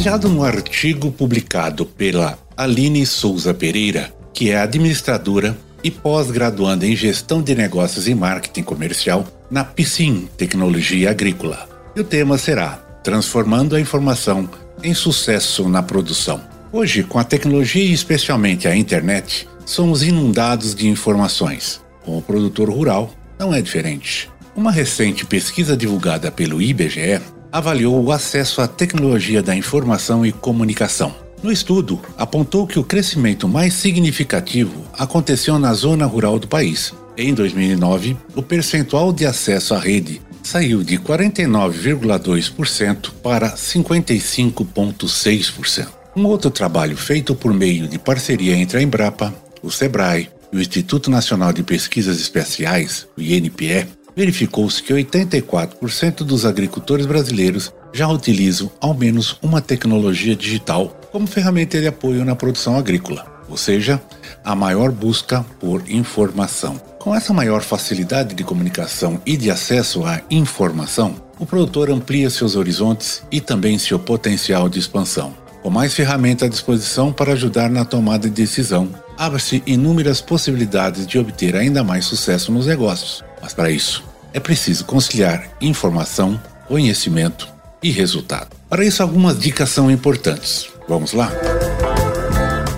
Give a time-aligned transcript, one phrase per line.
[0.00, 5.54] Baseado no artigo publicado pela Aline Souza Pereira, que é administradora
[5.84, 11.68] e pós-graduanda em Gestão de Negócios e Marketing Comercial na PSIM Tecnologia Agrícola.
[11.94, 14.48] E o tema será Transformando a Informação
[14.82, 16.40] em Sucesso na Produção.
[16.72, 21.78] Hoje, com a tecnologia e especialmente a internet, somos inundados de informações.
[22.06, 24.30] Como produtor rural, não é diferente.
[24.56, 27.20] Uma recente pesquisa divulgada pelo IBGE
[27.52, 31.14] avaliou o acesso à tecnologia da informação e comunicação.
[31.42, 36.92] No estudo, apontou que o crescimento mais significativo aconteceu na zona rural do país.
[37.16, 45.88] Em 2009, o percentual de acesso à rede saiu de 49,2% para 55,6%.
[46.16, 50.60] Um outro trabalho feito por meio de parceria entre a Embrapa, o SEBRAE e o
[50.60, 53.86] Instituto Nacional de Pesquisas Especiais, o INPE,
[54.20, 61.80] verificou-se que 84% dos agricultores brasileiros já utilizam ao menos uma tecnologia digital como ferramenta
[61.80, 63.98] de apoio na produção agrícola, ou seja,
[64.44, 66.78] a maior busca por informação.
[66.98, 72.56] Com essa maior facilidade de comunicação e de acesso à informação, o produtor amplia seus
[72.56, 75.34] horizontes e também seu potencial de expansão.
[75.62, 81.18] Com mais ferramentas à disposição para ajudar na tomada de decisão, abre-se inúmeras possibilidades de
[81.18, 83.24] obter ainda mais sucesso nos negócios.
[83.40, 87.48] Mas para isso, é preciso conciliar informação, conhecimento
[87.82, 88.48] e resultado.
[88.68, 90.68] Para isso, algumas dicas são importantes.
[90.88, 91.32] Vamos lá?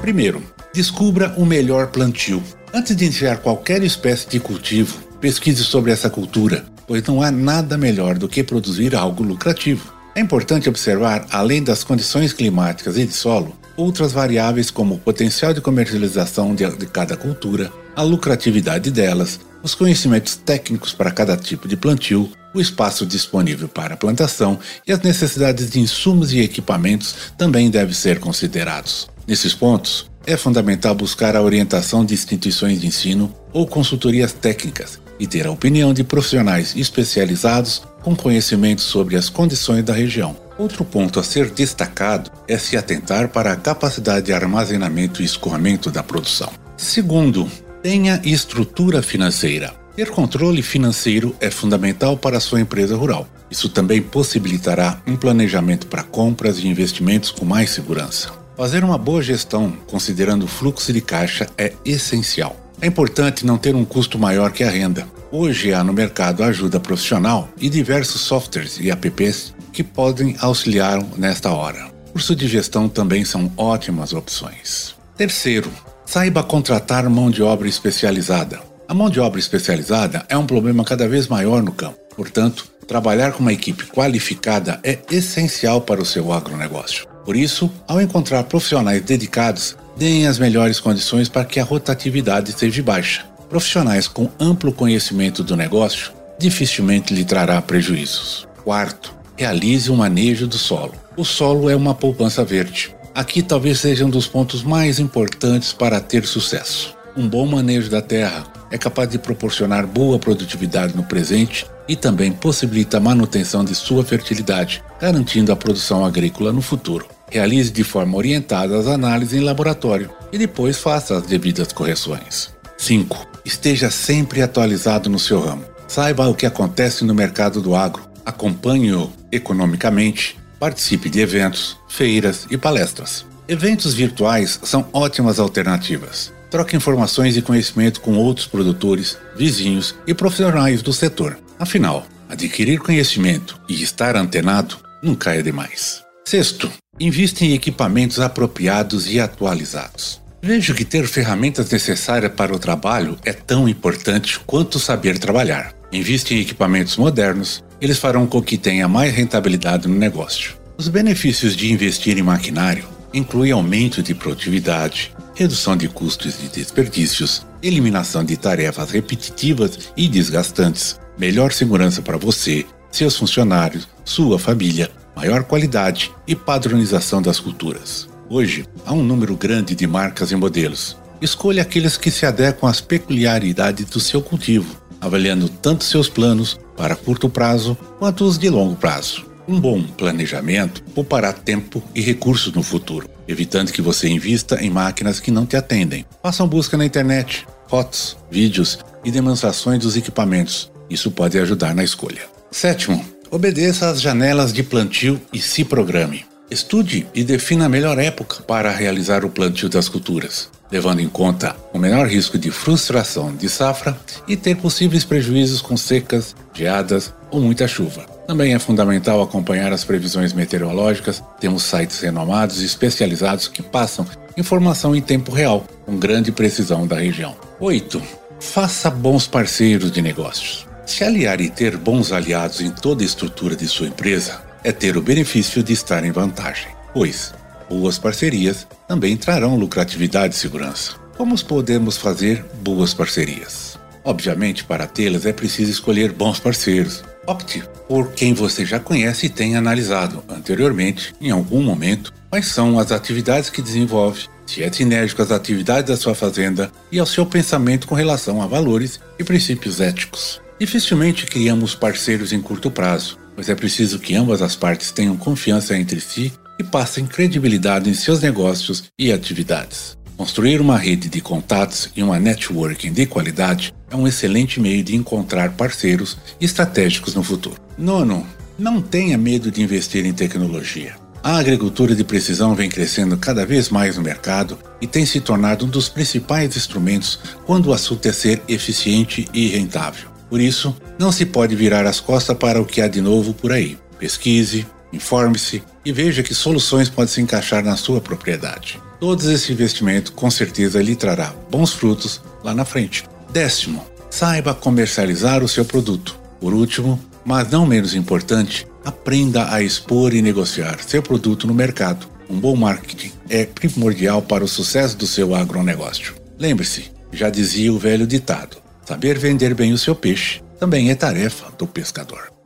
[0.00, 0.42] Primeiro,
[0.74, 2.42] descubra o melhor plantio.
[2.72, 7.76] Antes de iniciar qualquer espécie de cultivo, pesquise sobre essa cultura, pois não há nada
[7.76, 9.92] melhor do que produzir algo lucrativo.
[10.14, 15.54] É importante observar, além das condições climáticas e de solo, outras variáveis como o potencial
[15.54, 21.76] de comercialização de, cada cultura, a lucratividade delas, os conhecimentos técnicos para cada tipo de
[21.76, 27.70] plantio, o espaço disponível para a plantação e as necessidades de insumos e equipamentos também
[27.70, 29.08] devem ser considerados.
[29.26, 35.26] Nesses pontos, é fundamental buscar a orientação de instituições de ensino ou consultorias técnicas e
[35.26, 40.36] ter a opinião de profissionais especializados com conhecimento sobre as condições da região.
[40.58, 45.90] Outro ponto a ser destacado é se atentar para a capacidade de armazenamento e escoamento
[45.90, 46.52] da produção.
[46.76, 47.50] Segundo,
[47.82, 49.74] tenha estrutura financeira.
[49.96, 53.26] Ter controle financeiro é fundamental para a sua empresa rural.
[53.50, 58.32] Isso também possibilitará um planejamento para compras e investimentos com mais segurança.
[58.56, 62.56] Fazer uma boa gestão, considerando o fluxo de caixa, é essencial.
[62.80, 65.06] É importante não ter um custo maior que a renda.
[65.30, 71.50] Hoje há no mercado ajuda profissional e diversos softwares e apps que podem auxiliar nesta
[71.50, 71.90] hora.
[72.12, 74.94] Curso de gestão também são ótimas opções.
[75.16, 75.70] Terceiro,
[76.12, 78.60] Saiba contratar mão de obra especializada.
[78.86, 81.96] A mão de obra especializada é um problema cada vez maior no campo.
[82.14, 87.06] Portanto, trabalhar com uma equipe qualificada é essencial para o seu agronegócio.
[87.24, 92.82] Por isso, ao encontrar profissionais dedicados, deem as melhores condições para que a rotatividade seja
[92.82, 93.24] baixa.
[93.48, 98.46] Profissionais com amplo conhecimento do negócio dificilmente lhe trará prejuízos.
[98.62, 100.92] Quarto, realize o um manejo do solo.
[101.16, 102.94] O solo é uma poupança verde.
[103.14, 106.96] Aqui talvez seja um dos pontos mais importantes para ter sucesso.
[107.14, 112.32] Um bom manejo da terra é capaz de proporcionar boa produtividade no presente e também
[112.32, 117.06] possibilita a manutenção de sua fertilidade, garantindo a produção agrícola no futuro.
[117.30, 122.50] Realize de forma orientada as análises em laboratório e depois faça as devidas correções.
[122.78, 123.26] 5.
[123.44, 125.64] Esteja sempre atualizado no seu ramo.
[125.86, 132.56] Saiba o que acontece no mercado do agro, acompanhe-o economicamente Participe de eventos, feiras e
[132.56, 133.26] palestras.
[133.48, 136.32] Eventos virtuais são ótimas alternativas.
[136.52, 141.36] Troque informações e conhecimento com outros produtores, vizinhos e profissionais do setor.
[141.58, 146.04] Afinal, adquirir conhecimento e estar antenado nunca é demais.
[146.24, 146.70] Sexto,
[147.00, 150.22] invista em equipamentos apropriados e atualizados.
[150.40, 155.74] Vejo que ter ferramentas necessárias para o trabalho é tão importante quanto saber trabalhar.
[155.92, 160.54] Invista em equipamentos modernos, eles farão com que tenha mais rentabilidade no negócio.
[160.78, 167.44] Os benefícios de investir em maquinário incluem aumento de produtividade, redução de custos e desperdícios,
[167.60, 175.42] eliminação de tarefas repetitivas e desgastantes, melhor segurança para você, seus funcionários, sua família, maior
[175.42, 178.08] qualidade e padronização das culturas.
[178.30, 180.96] Hoje, há um número grande de marcas e modelos.
[181.20, 186.94] Escolha aqueles que se adequam às peculiaridades do seu cultivo, avaliando tanto seus planos para
[186.94, 189.26] curto prazo quanto os de longo prazo.
[189.46, 195.18] Um bom planejamento poupará tempo e recursos no futuro, evitando que você invista em máquinas
[195.18, 196.06] que não te atendem.
[196.22, 200.70] Façam busca na internet, fotos, vídeos e demonstrações dos equipamentos.
[200.88, 202.22] Isso pode ajudar na escolha.
[202.52, 206.24] Sétimo, obedeça às janelas de plantio e se programe.
[206.48, 211.54] Estude e defina a melhor época para realizar o plantio das culturas, levando em conta
[211.70, 213.94] o menor risco de frustração de safra
[214.26, 218.06] e ter possíveis prejuízos com secas, geadas ou muita chuva.
[218.26, 221.22] Também é fundamental acompanhar as previsões meteorológicas.
[221.38, 226.96] Temos sites renomados e especializados que passam informação em tempo real, com grande precisão da
[226.96, 227.36] região.
[227.60, 228.00] 8.
[228.40, 230.66] Faça bons parceiros de negócios.
[230.86, 234.96] Se aliar e ter bons aliados em toda a estrutura de sua empresa é ter
[234.96, 237.34] o benefício de estar em vantagem, pois
[237.68, 240.92] boas parcerias também trarão lucratividade e segurança.
[241.16, 243.78] Como podemos fazer boas parcerias?
[244.04, 247.04] Obviamente, para tê-las é preciso escolher bons parceiros.
[247.26, 252.78] Opte por quem você já conhece e tem analisado anteriormente, em algum momento, quais são
[252.78, 257.24] as atividades que desenvolve, se é sinérgico às atividades da sua fazenda e ao seu
[257.24, 260.40] pensamento com relação a valores e princípios éticos.
[260.58, 265.76] Dificilmente criamos parceiros em curto prazo, pois é preciso que ambas as partes tenham confiança
[265.76, 269.96] entre si e passem credibilidade em seus negócios e atividades.
[270.16, 274.94] Construir uma rede de contatos e uma networking de qualidade é um excelente meio de
[274.94, 277.56] encontrar parceiros estratégicos no futuro.
[277.76, 278.26] Nono,
[278.58, 280.94] não tenha medo de investir em tecnologia.
[281.24, 285.64] A agricultura de precisão vem crescendo cada vez mais no mercado e tem se tornado
[285.64, 290.10] um dos principais instrumentos quando o assunto é ser eficiente e rentável.
[290.28, 293.52] Por isso, não se pode virar as costas para o que há de novo por
[293.52, 293.78] aí.
[293.98, 298.80] Pesquise, informe-se e veja que soluções podem se encaixar na sua propriedade.
[299.00, 303.04] Todo esse investimento com certeza lhe trará bons frutos lá na frente.
[303.32, 306.18] Décimo, saiba comercializar o seu produto.
[306.40, 312.06] Por último, mas não menos importante, aprenda a expor e negociar seu produto no mercado.
[312.28, 316.14] Um bom marketing é primordial para o sucesso do seu agronegócio.
[316.38, 321.50] Lembre-se, já dizia o velho ditado: Saber vender bem o seu peixe também é tarefa
[321.58, 322.31] do pescador.